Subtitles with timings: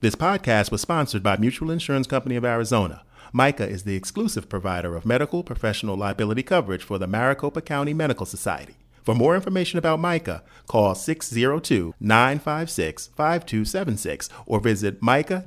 [0.00, 3.02] This podcast was sponsored by Mutual Insurance Company of Arizona.
[3.32, 8.26] MICA is the exclusive provider of medical professional liability coverage for the Maricopa County Medical
[8.26, 8.76] Society.
[9.02, 15.46] For more information about MICA, call 602 956 5276 or visit mica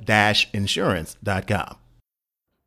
[0.52, 1.76] insurance.com.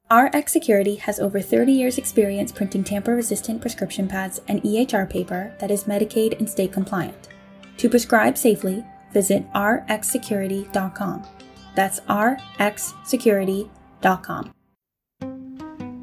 [0.09, 5.53] RX Security has over 30 years' experience printing tamper resistant prescription pads and EHR paper
[5.59, 7.27] that is Medicaid and state compliant.
[7.75, 11.27] To prescribe safely, visit rxsecurity.com.
[11.75, 14.53] That's rxsecurity.com.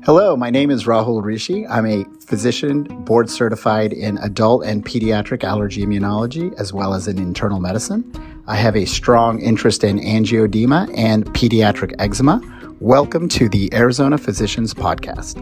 [0.02, 1.66] Hello, my name is Rahul Rishi.
[1.66, 7.18] I'm a physician board certified in adult and pediatric allergy immunology as well as in
[7.18, 8.10] internal medicine.
[8.46, 12.40] I have a strong interest in angioedema and pediatric eczema.
[12.80, 15.36] Welcome to the Arizona Physicians Podcast.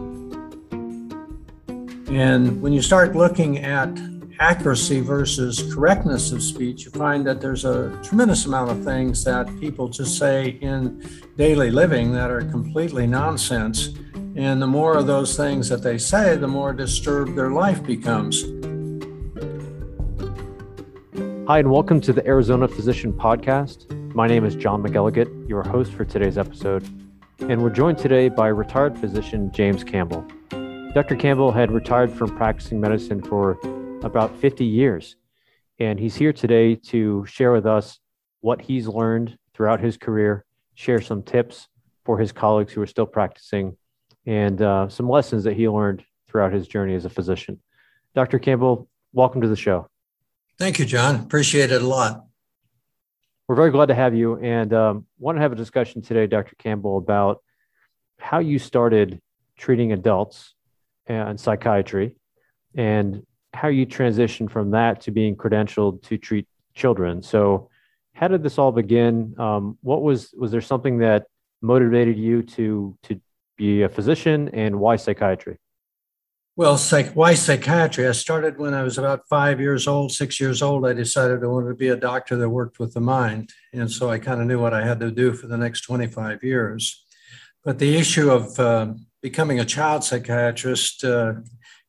[2.11, 3.97] And when you start looking at
[4.41, 9.49] accuracy versus correctness of speech, you find that there's a tremendous amount of things that
[9.59, 11.05] people just say in
[11.37, 13.95] daily living that are completely nonsense.
[14.37, 18.43] And the more of those things that they say, the more disturbed their life becomes.
[21.49, 23.93] Hi, and welcome to the Arizona Physician Podcast.
[24.15, 26.85] My name is John McElligott, your host for today's episode.
[27.41, 30.25] And we're joined today by retired physician James Campbell.
[30.95, 31.17] Dr.
[31.17, 33.59] Campbell had retired from practicing medicine for
[34.03, 35.17] about 50 years.
[35.79, 37.99] And he's here today to share with us
[38.41, 41.69] what he's learned throughout his career, share some tips
[42.05, 43.77] for his colleagues who are still practicing,
[44.27, 47.61] and uh, some lessons that he learned throughout his journey as a physician.
[48.15, 48.39] Dr.
[48.39, 49.89] Campbell, welcome to the show.
[50.59, 51.17] Thank you, John.
[51.17, 52.25] Appreciate it a lot.
[53.47, 56.55] We're very glad to have you and um, want to have a discussion today, Dr.
[56.57, 57.43] Campbell, about
[58.19, 59.21] how you started
[59.57, 60.55] treating adults
[61.07, 62.17] and psychiatry
[62.75, 63.25] and
[63.59, 67.23] how you transitioned from that to being credentialed to treat children.
[67.23, 67.69] So,
[68.15, 69.35] how did this all begin?
[69.39, 71.27] Um, what was was there something that
[71.61, 73.21] motivated you to to
[73.57, 75.59] be a physician, and why psychiatry?
[76.55, 78.07] Well, psych, why psychiatry?
[78.09, 80.87] I started when I was about five years old, six years old.
[80.87, 83.51] I decided I wanted to be a doctor that worked with the mind.
[83.73, 86.43] And so I kind of knew what I had to do for the next 25
[86.43, 87.05] years.
[87.63, 91.35] But the issue of uh, becoming a child psychiatrist uh,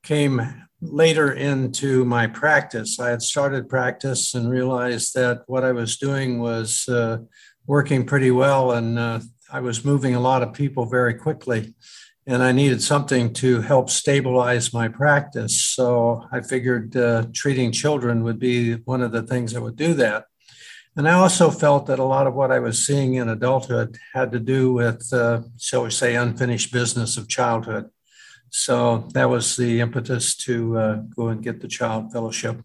[0.03, 0.39] came
[0.81, 3.00] later into my practice.
[3.00, 7.19] I had started practice and realized that what I was doing was uh,
[7.67, 9.19] working pretty well, and uh,
[9.51, 11.73] I was moving a lot of people very quickly.
[12.28, 15.59] And I needed something to help stabilize my practice.
[15.62, 19.95] So I figured uh, treating children would be one of the things that would do
[19.95, 20.25] that.
[20.95, 24.31] And I also felt that a lot of what I was seeing in adulthood had
[24.34, 27.89] to do with, uh, shall we say, unfinished business of childhood.
[28.51, 32.61] So that was the impetus to uh, go and get the child fellowship.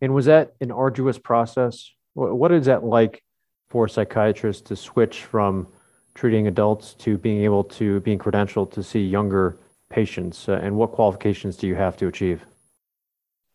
[0.00, 1.90] And was that an arduous process?
[2.14, 3.22] What is that like
[3.68, 5.68] for psychiatrists to switch from
[6.14, 9.58] treating adults to being able to being credentialed to see younger
[9.90, 10.48] patients?
[10.48, 12.44] Uh, and what qualifications do you have to achieve?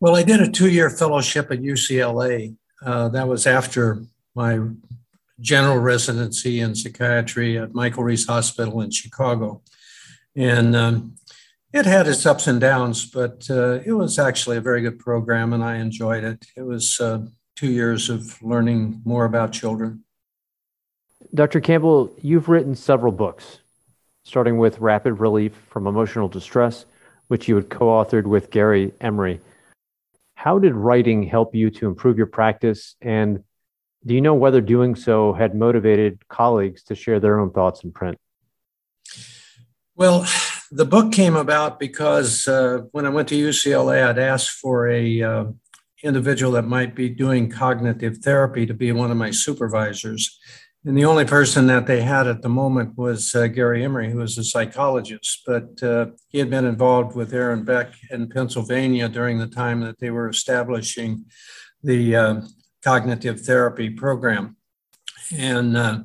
[0.00, 2.56] Well, I did a two year fellowship at UCLA.
[2.84, 4.02] Uh, that was after
[4.34, 4.58] my
[5.40, 9.62] general residency in psychiatry at Michael Reese Hospital in Chicago.
[10.36, 11.14] And um,
[11.72, 15.52] it had its ups and downs, but uh, it was actually a very good program
[15.52, 16.44] and I enjoyed it.
[16.56, 17.26] It was uh,
[17.56, 20.04] two years of learning more about children.
[21.34, 21.60] Dr.
[21.60, 23.60] Campbell, you've written several books,
[24.24, 26.84] starting with Rapid Relief from Emotional Distress,
[27.28, 29.40] which you had co authored with Gary Emery.
[30.34, 32.96] How did writing help you to improve your practice?
[33.00, 33.44] And
[34.04, 37.92] do you know whether doing so had motivated colleagues to share their own thoughts in
[37.92, 38.18] print?
[39.94, 40.26] Well,
[40.70, 45.22] the book came about because uh, when I went to UCLA, I'd asked for a
[45.22, 45.44] uh,
[46.02, 50.38] individual that might be doing cognitive therapy to be one of my supervisors.
[50.86, 54.18] And the only person that they had at the moment was uh, Gary Emery, who
[54.18, 55.42] was a psychologist.
[55.46, 59.98] But uh, he had been involved with Aaron Beck in Pennsylvania during the time that
[60.00, 61.26] they were establishing
[61.82, 62.40] the uh,
[62.82, 64.56] cognitive therapy program.
[65.36, 66.00] And uh,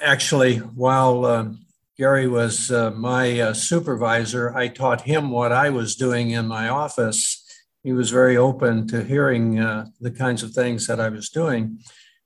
[0.00, 1.56] actually, while
[1.98, 7.42] Gary was uh, my supervisor, I taught him what I was doing in my office.
[7.82, 11.78] He was very open to hearing the kinds of things that I was doing.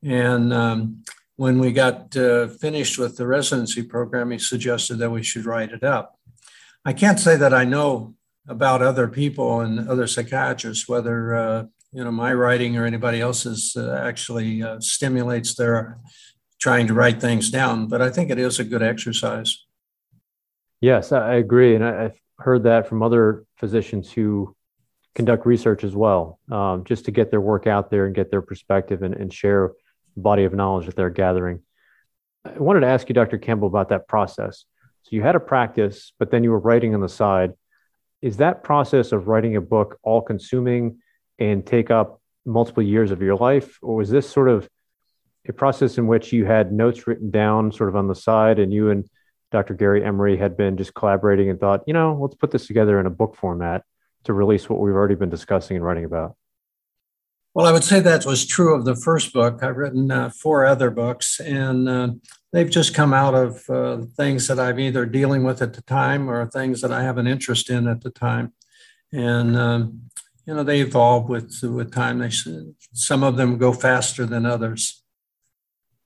[0.03, 1.03] And um,
[1.37, 5.73] when we got uh, finished with the residency program, he suggested that we should write
[5.73, 6.19] it up.
[6.85, 8.15] I can't say that I know
[8.47, 13.75] about other people and other psychiatrists, whether uh, you know my writing or anybody else's
[13.75, 15.99] uh, actually uh, stimulates their
[16.61, 17.89] trying to write things down.
[17.89, 19.65] But I think it is a good exercise.
[20.81, 24.55] Yes, I agree, and I've heard that from other physicians who
[25.15, 28.43] conduct research as well, um, just to get their work out there and get their
[28.43, 29.73] perspective and, and share
[30.17, 31.61] body of knowledge that they're gathering.
[32.45, 33.39] I wanted to ask you, Dr.
[33.39, 34.65] Campbell, about that process.
[35.03, 37.53] So you had a practice, but then you were writing on the side.
[38.23, 40.99] Is that process of writing a book all consuming
[41.39, 43.79] and take up multiple years of your life?
[43.83, 44.69] Or was this sort of
[45.49, 48.73] a process in which you had notes written down sort of on the side and
[48.73, 49.09] you and
[49.51, 49.75] Dr.
[49.75, 53.07] Gary Emery had been just collaborating and thought, you know, let's put this together in
[53.07, 53.83] a book format
[54.25, 56.37] to release what we've already been discussing and writing about?
[57.53, 59.63] Well, I would say that was true of the first book.
[59.63, 62.11] I've written uh, four other books, and uh,
[62.53, 66.31] they've just come out of uh, things that I'm either dealing with at the time
[66.31, 68.53] or things that I have an interest in at the time.
[69.13, 70.03] And um,
[70.47, 72.21] you know, they evolve with with time.
[72.21, 72.31] They
[72.93, 75.00] some of them go faster than others.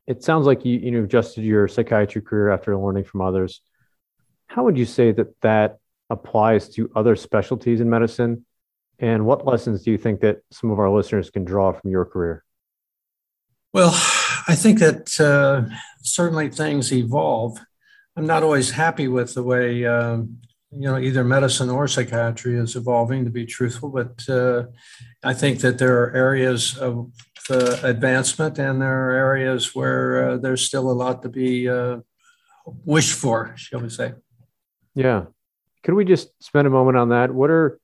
[0.06, 3.60] It sounds like you you know adjusted your psychiatry career after learning from others.
[4.46, 5.78] How would you say that that
[6.10, 8.44] applies to other specialties in medicine?
[8.98, 12.04] And what lessons do you think that some of our listeners can draw from your
[12.04, 12.44] career?
[13.72, 13.90] Well,
[14.46, 17.58] I think that uh, certainly things evolve.
[18.16, 20.38] I'm not always happy with the way um,
[20.70, 23.24] you know either medicine or psychiatry is evolving.
[23.24, 24.64] To be truthful, but uh,
[25.22, 27.10] I think that there are areas of
[27.50, 31.98] uh, advancement and there are areas where uh, there's still a lot to be uh,
[32.84, 34.14] wished for, shall we say?
[34.94, 35.24] Yeah.
[35.82, 37.32] Could we just spend a moment on that?
[37.32, 37.78] What are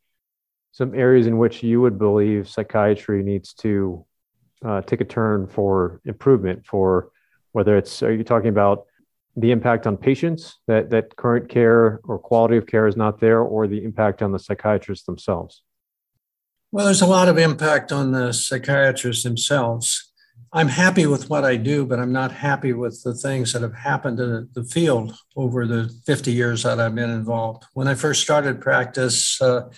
[0.72, 4.06] some areas in which you would believe psychiatry needs to
[4.64, 7.10] uh, take a turn for improvement for
[7.52, 8.86] whether it's are you talking about
[9.36, 13.40] the impact on patients that that current care or quality of care is not there
[13.40, 15.62] or the impact on the psychiatrists themselves
[16.72, 20.10] well there's a lot of impact on the psychiatrists themselves
[20.52, 23.74] I'm happy with what I do, but I'm not happy with the things that have
[23.74, 27.66] happened in the field over the 50 years that I've been involved.
[27.74, 29.70] When I first started practice, uh,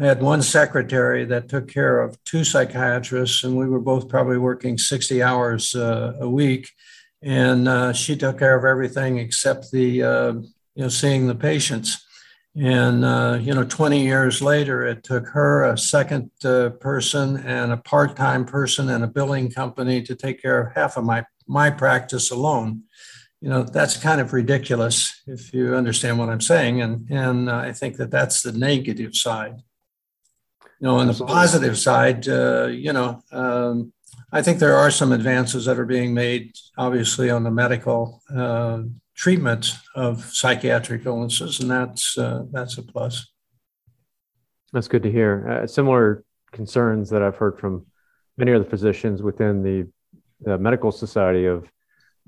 [0.00, 4.38] I had one secretary that took care of two psychiatrists, and we were both probably
[4.38, 6.70] working 60 hours uh, a week.
[7.22, 12.04] And uh, she took care of everything except the, uh, you know, seeing the patients.
[12.58, 17.70] And, uh, you know, 20 years later, it took her, a second uh, person, and
[17.70, 21.26] a part time person, and a billing company to take care of half of my,
[21.46, 22.84] my practice alone.
[23.42, 26.80] You know, that's kind of ridiculous if you understand what I'm saying.
[26.80, 29.56] And, and uh, I think that that's the negative side.
[30.80, 33.92] You know, on the positive side, uh, you know, um,
[34.32, 38.82] I think there are some advances that are being made, obviously, on the medical uh,
[39.16, 43.26] treatment of psychiatric illnesses, and that's uh, that's a plus.
[44.72, 45.62] That's good to hear.
[45.62, 47.86] Uh, similar concerns that I've heard from
[48.36, 49.88] many other physicians within the,
[50.40, 51.70] the medical society of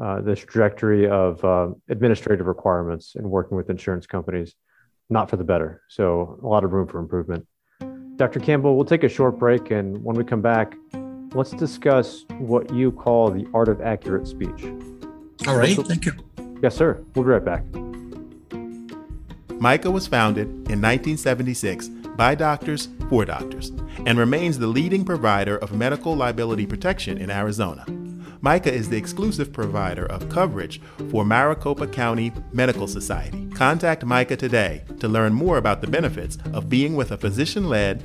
[0.03, 4.55] uh, this trajectory of uh, administrative requirements and working with insurance companies,
[5.11, 5.83] not for the better.
[5.89, 7.47] So a lot of room for improvement.
[8.17, 8.41] Dr.
[8.41, 10.75] Campbell, we'll take a short break, and when we come back,
[11.35, 14.65] let's discuss what you call the art of accurate speech.
[15.47, 16.48] All right, thank you.
[16.63, 17.03] Yes, sir.
[17.15, 17.65] We'll be right back.
[19.61, 23.71] MICA was founded in 1976 by doctors for doctors
[24.07, 27.85] and remains the leading provider of medical liability protection in Arizona.
[28.41, 33.49] MICA is the exclusive provider of coverage for Maricopa County Medical Society.
[33.51, 38.03] Contact MICA today to learn more about the benefits of being with a physician led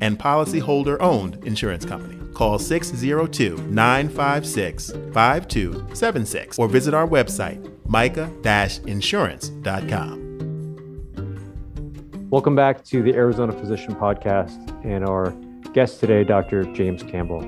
[0.00, 2.18] and policyholder owned insurance company.
[2.34, 8.30] Call 602 956 5276 or visit our website, mica
[8.86, 10.26] insurance.com.
[12.30, 15.30] Welcome back to the Arizona Physician Podcast and our
[15.72, 16.64] guest today, Dr.
[16.74, 17.40] James Campbell.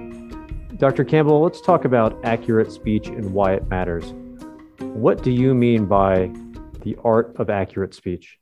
[0.77, 1.05] Dr.
[1.05, 4.13] Campbell, let's talk about accurate speech and why it matters.
[4.79, 6.31] What do you mean by
[6.83, 8.39] the art of accurate speech?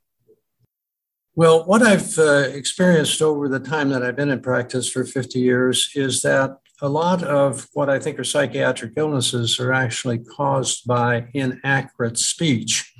[1.35, 5.39] Well, what I've uh, experienced over the time that I've been in practice for 50
[5.39, 10.85] years is that a lot of what I think are psychiatric illnesses are actually caused
[10.85, 12.93] by inaccurate speech.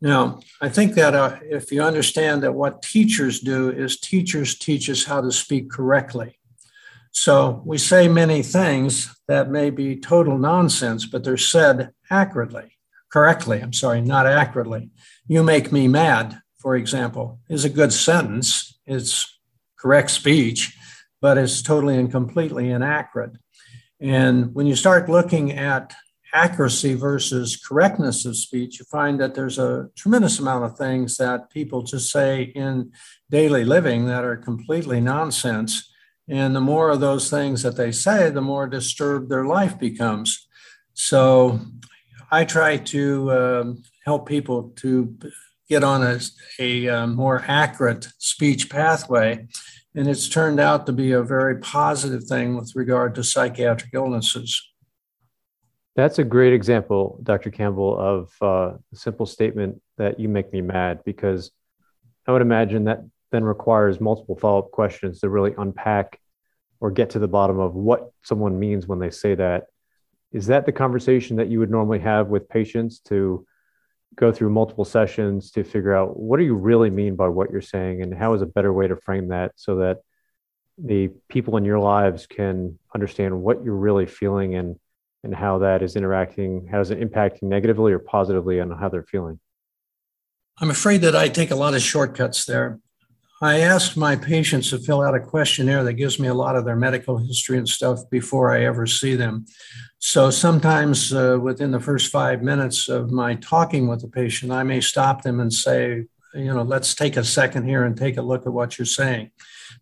[0.00, 4.88] Now, I think that uh, if you understand that what teachers do is teachers teach
[4.88, 6.38] us how to speak correctly.
[7.10, 12.76] So we say many things that may be total nonsense, but they're said accurately,
[13.10, 13.60] correctly.
[13.60, 14.90] I'm sorry, not accurately.
[15.26, 18.78] You make me mad for example, is a good sentence.
[18.86, 19.38] It's
[19.78, 20.76] correct speech,
[21.20, 23.32] but it's totally and completely inaccurate.
[24.00, 25.94] And when you start looking at
[26.32, 31.50] accuracy versus correctness of speech, you find that there's a tremendous amount of things that
[31.50, 32.92] people just say in
[33.30, 35.90] daily living that are completely nonsense.
[36.28, 40.46] And the more of those things that they say, the more disturbed their life becomes.
[40.92, 41.60] So
[42.30, 45.16] I try to um, help people to
[45.68, 46.20] get on a,
[46.58, 49.46] a, a uh, more accurate speech pathway.
[49.98, 54.70] And it's turned out to be a very positive thing with regard to psychiatric illnesses.
[55.96, 57.50] That's a great example, Dr.
[57.50, 61.50] Campbell, of uh, a simple statement that you make me mad because
[62.28, 63.00] I would imagine that
[63.32, 66.20] then requires multiple follow up questions to really unpack
[66.78, 69.64] or get to the bottom of what someone means when they say that.
[70.30, 73.44] Is that the conversation that you would normally have with patients to
[74.16, 77.60] go through multiple sessions to figure out what do you really mean by what you're
[77.60, 79.98] saying and how is a better way to frame that so that
[80.76, 84.76] the people in your lives can understand what you're really feeling and
[85.24, 89.02] and how that is interacting how is it impacting negatively or positively on how they're
[89.02, 89.38] feeling?
[90.60, 92.80] I'm afraid that i take a lot of shortcuts there
[93.40, 96.64] I ask my patients to fill out a questionnaire that gives me a lot of
[96.64, 99.46] their medical history and stuff before I ever see them.
[100.00, 104.64] So sometimes uh, within the first five minutes of my talking with the patient, I
[104.64, 108.22] may stop them and say, you know, let's take a second here and take a
[108.22, 109.30] look at what you're saying.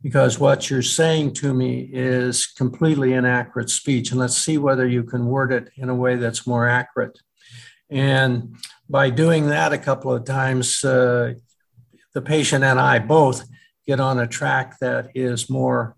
[0.03, 4.11] Because what you're saying to me is completely inaccurate speech.
[4.11, 7.19] And let's see whether you can word it in a way that's more accurate.
[7.89, 8.57] And
[8.89, 11.35] by doing that a couple of times, uh,
[12.17, 13.47] the patient and I both
[13.87, 15.95] get on a track that is more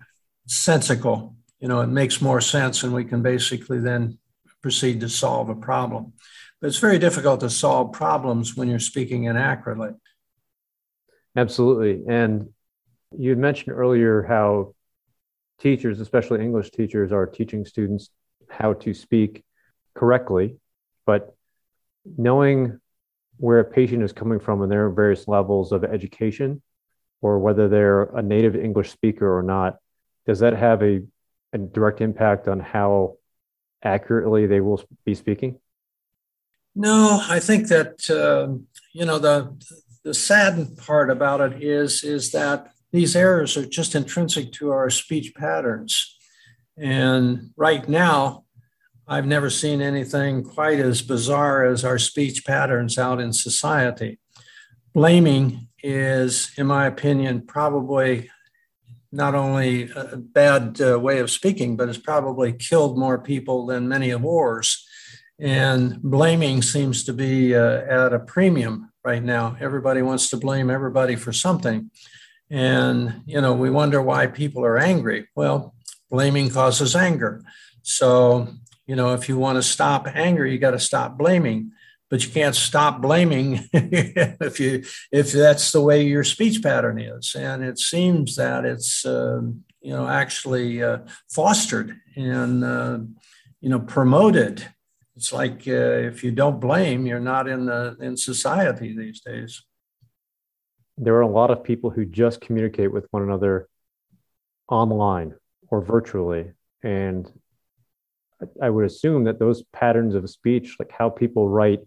[0.48, 1.36] sensical.
[1.60, 4.18] You know, it makes more sense, and we can basically then
[4.60, 6.14] proceed to solve a problem.
[6.60, 9.90] But it's very difficult to solve problems when you're speaking inaccurately.
[11.36, 12.02] Absolutely.
[12.08, 12.48] And
[13.16, 14.74] you had mentioned earlier how
[15.60, 18.10] teachers, especially English teachers, are teaching students
[18.48, 19.44] how to speak
[19.94, 20.56] correctly,
[21.06, 21.36] but
[22.04, 22.80] knowing
[23.38, 26.62] where a patient is coming from and their various levels of education,
[27.20, 29.78] or whether they're a native English speaker or not,
[30.26, 31.02] does that have a,
[31.52, 33.16] a direct impact on how
[33.82, 35.58] accurately they will be speaking?
[36.74, 38.54] No, I think that uh,
[38.92, 39.56] you know the
[40.04, 44.90] the sad part about it is is that these errors are just intrinsic to our
[44.90, 46.16] speech patterns,
[46.76, 48.44] and right now
[49.10, 54.18] I've never seen anything quite as bizarre as our speech patterns out in society.
[54.92, 58.30] Blaming is, in my opinion, probably
[59.10, 63.88] not only a bad uh, way of speaking, but it's probably killed more people than
[63.88, 64.86] many of wars.
[65.38, 69.56] And blaming seems to be uh, at a premium right now.
[69.58, 71.90] Everybody wants to blame everybody for something.
[72.50, 75.28] And, you know, we wonder why people are angry.
[75.34, 75.74] Well,
[76.10, 77.42] blaming causes anger.
[77.82, 78.48] So
[78.88, 81.72] you know, if you want to stop anger, you got to stop blaming.
[82.10, 87.36] But you can't stop blaming if you if that's the way your speech pattern is.
[87.38, 89.42] And it seems that it's uh,
[89.82, 93.00] you know actually uh, fostered and uh,
[93.60, 94.66] you know promoted.
[95.16, 99.62] It's like uh, if you don't blame, you're not in the in society these days.
[100.96, 103.68] There are a lot of people who just communicate with one another
[104.66, 105.34] online
[105.70, 106.52] or virtually,
[106.82, 107.30] and
[108.62, 111.80] I would assume that those patterns of speech, like how people write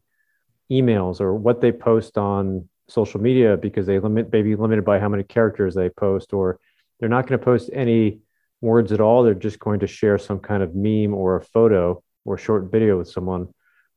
[0.71, 5.09] emails or what they post on social media, because they limit maybe limited by how
[5.09, 6.59] many characters they post, or
[6.99, 8.19] they're not going to post any
[8.59, 9.23] words at all.
[9.23, 12.97] They're just going to share some kind of meme or a photo or short video
[12.97, 13.47] with someone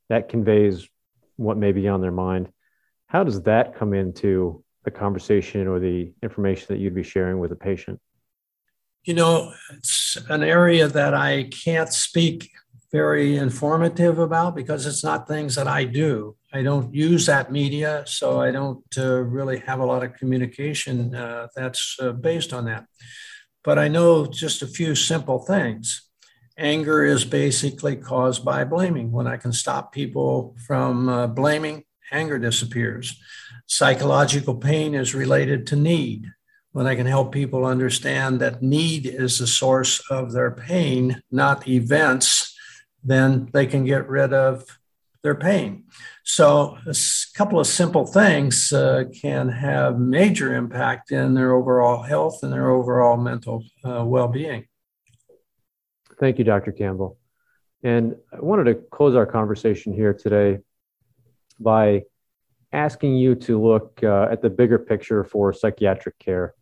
[0.09, 0.89] that conveys
[1.37, 2.49] what may be on their mind.
[3.07, 7.53] How does that come into the conversation or the information that you'd be sharing with
[7.53, 8.01] a patient?
[9.03, 9.91] You know, it's
[10.29, 12.51] an area that I can't speak
[12.93, 16.37] very informative about because it's not things that I do.
[16.53, 21.13] I don't use that media, so I don't uh, really have a lot of communication
[21.13, 22.87] uh, that's uh, based on that.
[23.65, 26.09] But I know just a few simple things.
[26.57, 29.11] Anger is basically caused by blaming.
[29.11, 33.21] When I can stop people from uh, blaming, anger disappears.
[33.67, 36.31] Psychological pain is related to need
[36.75, 41.69] when I can help people understand that need is the source of their pain, not
[41.69, 42.53] events,
[43.05, 44.65] then they can get rid of
[45.23, 45.85] their pain.
[46.25, 46.95] So, a
[47.37, 52.71] couple of simple things uh, can have major impact in their overall health and their
[52.71, 54.67] overall mental uh, well being.
[56.19, 56.73] Thank you, Dr.
[56.73, 57.19] Campbell.
[57.85, 60.59] And I wanted to close our conversation here today
[61.61, 62.03] by
[62.73, 66.53] asking you to look uh, at the bigger picture for psychiatric care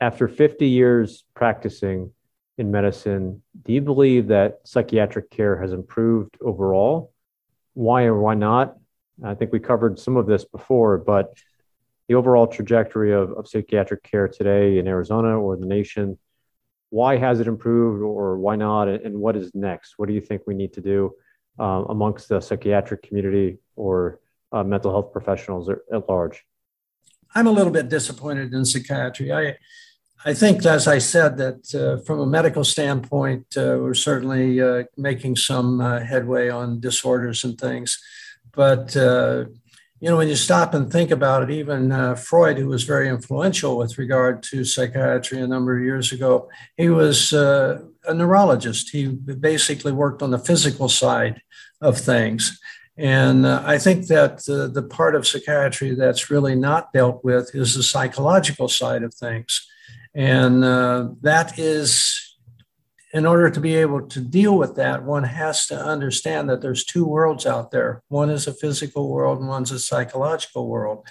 [0.00, 2.12] after 50 years practicing
[2.58, 7.12] in medicine, do you believe that psychiatric care has improved overall?
[7.74, 8.76] Why or why not?
[9.24, 11.34] I think we covered some of this before, but
[12.08, 16.18] the overall trajectory of, of psychiatric care today in Arizona or the nation,
[16.90, 18.88] why has it improved or why not?
[18.88, 19.94] And what is next?
[19.96, 21.12] What do you think we need to do
[21.58, 24.20] uh, amongst the psychiatric community or
[24.52, 26.44] uh, mental health professionals at large?
[27.34, 29.32] I'm a little bit disappointed in psychiatry.
[29.32, 29.56] I
[30.26, 34.84] I think, as I said, that uh, from a medical standpoint, uh, we're certainly uh,
[34.96, 38.02] making some uh, headway on disorders and things.
[38.52, 39.44] But, uh,
[40.00, 43.10] you know, when you stop and think about it, even uh, Freud, who was very
[43.10, 46.48] influential with regard to psychiatry a number of years ago,
[46.78, 48.90] he was a neurologist.
[48.90, 51.42] He basically worked on the physical side
[51.82, 52.58] of things.
[52.96, 57.54] And uh, I think that uh, the part of psychiatry that's really not dealt with
[57.54, 59.66] is the psychological side of things.
[60.14, 62.36] And uh, that is,
[63.12, 66.84] in order to be able to deal with that, one has to understand that there's
[66.84, 68.02] two worlds out there.
[68.08, 71.04] One is a physical world and one's a psychological world.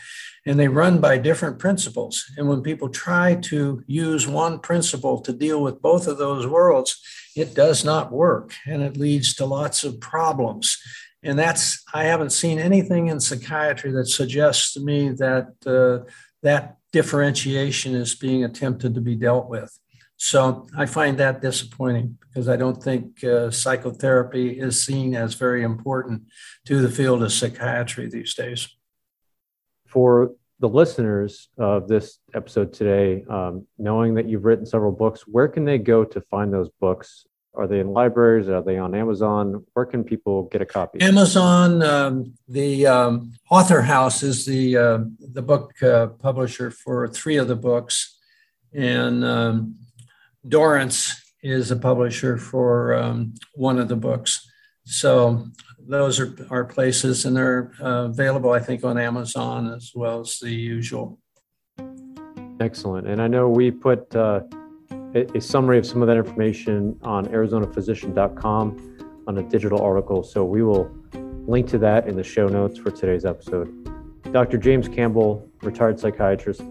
[0.46, 2.26] And they run by different principles.
[2.38, 7.02] And when people try to use one principle to deal with both of those worlds,
[7.36, 10.78] it does not work and it leads to lots of problems.
[11.24, 16.10] And that's, I haven't seen anything in psychiatry that suggests to me that uh,
[16.42, 19.78] that differentiation is being attempted to be dealt with.
[20.18, 25.64] So I find that disappointing because I don't think uh, psychotherapy is seen as very
[25.64, 26.24] important
[26.66, 28.68] to the field of psychiatry these days.
[29.88, 35.48] For the listeners of this episode today, um, knowing that you've written several books, where
[35.48, 37.26] can they go to find those books
[37.56, 38.50] are they in libraries?
[38.50, 39.64] Are they on Amazon?
[39.74, 41.02] Where can people get a copy?
[41.02, 41.84] Amazon.
[41.84, 47.48] Um, the um, Author House is the uh, the book uh, publisher for three of
[47.48, 48.18] the books,
[48.74, 49.76] and um,
[50.48, 54.50] Dorrance is a publisher for um, one of the books.
[54.86, 55.46] So
[55.80, 60.40] those are our places, and they're uh, available, I think, on Amazon as well as
[60.40, 61.20] the usual.
[62.60, 63.08] Excellent.
[63.08, 64.16] And I know we put
[65.16, 70.24] a, summary of some of that information on arizonaphysician.com on a digital article.
[70.24, 70.92] So we will
[71.48, 73.72] link to that in the show notes for today's episode.
[74.32, 74.58] Dr.
[74.58, 76.62] James Campbell, retired psychiatrist,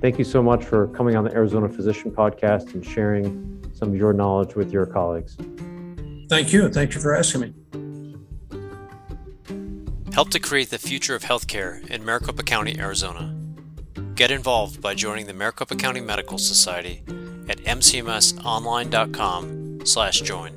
[0.00, 3.96] thank you so much for coming on the Arizona Physician podcast and sharing some of
[3.96, 5.36] your knowledge with your colleagues.
[6.28, 6.68] Thank you.
[6.68, 7.54] Thank you for asking me.
[10.12, 13.34] Help to create the future of healthcare in Maricopa County, Arizona.
[14.14, 17.02] Get involved by joining the Maricopa County Medical Society
[17.70, 20.52] at mcmsonline.com/join.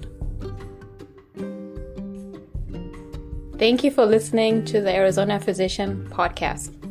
[3.60, 6.83] Thank you for listening to the Arizona Physician podcast.